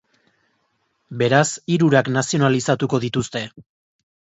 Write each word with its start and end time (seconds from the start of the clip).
Beraz, 1.21 1.45
hirurak 1.75 2.13
nazionalizatuko 2.19 3.05
dituzte. 3.09 3.49